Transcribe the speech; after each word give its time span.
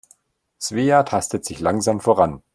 Svea 0.59 1.03
tastet 1.03 1.45
sich 1.45 1.59
langsam 1.59 1.99
voran. 2.01 2.41